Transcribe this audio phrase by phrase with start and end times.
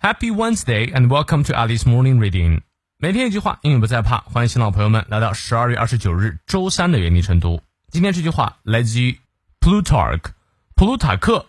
[0.00, 2.60] Happy Wednesday and welcome to Alice Morning Reading。
[2.98, 4.18] 每天一句话，英语不再怕。
[4.18, 7.60] 欢迎新老朋友们来到十二月二十九日周三的原地晨读。
[7.90, 9.18] 今天这句话来自于
[9.60, 10.20] Plutarch，
[10.76, 11.46] 普鲁塔克，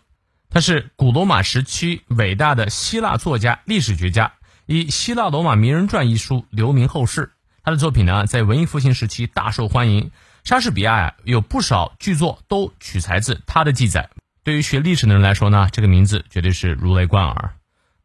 [0.50, 4.34] 他是古罗马时期伟大的希腊作家、历史学家，
[4.66, 7.30] 以《希腊罗马名人传》一书留名后世。
[7.64, 10.10] 他的作品呢，在文艺复兴时期大受欢迎。
[10.44, 14.10] 莎士比亚呀，有不少剧作都取材自他的记载。
[14.44, 17.54] 对于学历史的人来说呢，这个名字绝对是如雷贯耳。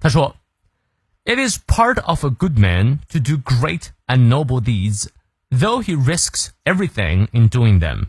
[0.04, 5.08] 他说：“It is part of a good man to do great and noble deeds,
[5.50, 8.08] though he risks everything in doing them。”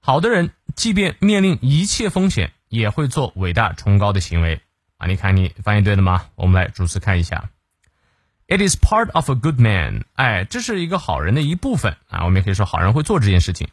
[0.00, 4.60] 好的人，即便面临一切风险，也会做伟大崇高的行为。
[4.98, 6.26] 啊，你看你翻译对了吗？
[6.34, 7.50] 我们来逐词看一下。
[8.48, 10.04] It is part of a good man。
[10.14, 12.24] 哎，这是一个好人的一部分啊。
[12.24, 13.68] 我们也可以说好人会做这件事情。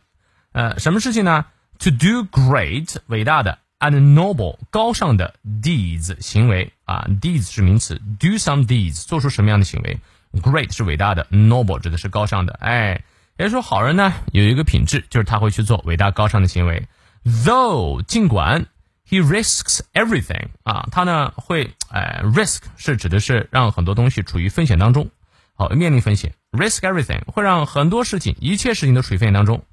[0.52, 1.46] 呃，什么事情呢？
[1.80, 3.60] To do great，伟大的。
[3.80, 9.99] and noble 高尚的 deeds 行为 啊，deeds 是名词，do some deeds 做出什么样的行为
[10.41, 13.03] ，great 是伟大的，noble 指的是高尚的，哎，
[13.37, 16.87] 也就是说好人呢有一个品质，就是他会去做伟大高尚的行为
[17.25, 18.67] ，though 尽管
[19.09, 25.11] he risks everything 啊，他呢会哎 risk 是指的是让很多东西处于风险当中，
[25.55, 29.65] 好面临风险，risk everything 会让很多事情一切事情都处于风险当中。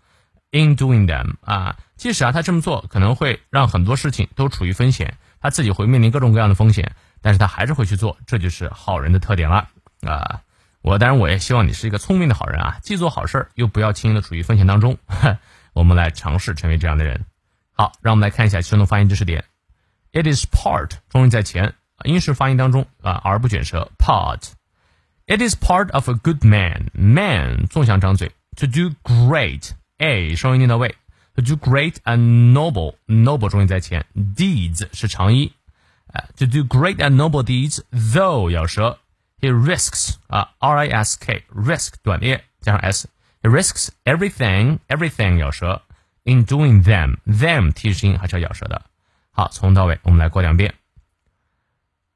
[0.54, 9.68] In doing them 啊，即使啊他这么做可能会让很多事情都处于风险，他自己会面临各种各样的风险，但是他还是会去做，这就是好人的特点了
[10.02, 10.42] 啊！
[10.82, 14.98] 我当然我也希望你是一个聪明的好人啊，既做好事儿又不要轻易的处于风险当中。
[15.74, 17.26] 我们来尝试成为这样的人。
[17.74, 19.46] 好，让我们来看一下其中的发音知识点。
[20.12, 23.92] It is part 重音在前，英式发音当中啊，而不卷舌。
[23.98, 24.52] Part。
[25.28, 26.88] It is part of a good man.
[26.94, 28.32] Man 纵向张嘴。
[28.58, 29.72] To do great。
[29.98, 30.96] a 双音念到位
[31.37, 35.53] do great and noble，noble 重音在前，deeds 是长音，
[36.13, 38.99] 啊，to do great and noble deeds，though 咬舌，
[39.41, 45.83] he risks 啊，r i s k risk 短音加上 s，he risks everything，everything 咬舌，
[46.25, 48.87] in doing them，them 提示音还是要咬舌的。
[49.31, 50.75] 好，从到尾我们来过两遍。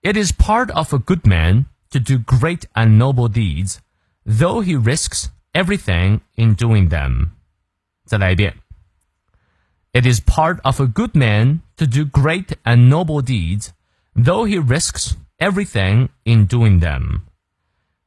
[0.03, 3.77] It is part of a good man to do great and noble deeds,
[4.25, 7.33] though he risks everything in doing them.
[8.07, 8.57] 再来一遍。
[9.95, 13.71] It is part of a good man to do great and noble deeds,
[14.15, 17.23] though he risks everything in doing them.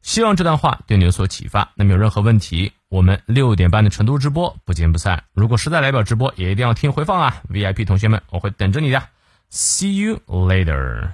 [0.02, 1.72] 希望这段话对你有所启发。
[1.76, 5.24] 那么有任何问题，我们六点半的成都直播不见不散。
[5.34, 7.42] 如果实在来不了直播，也一定要听回放啊！
[7.50, 9.02] VIP 同学们，我会等着你的。
[9.50, 11.12] See you later.